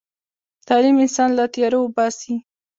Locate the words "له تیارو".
1.37-1.79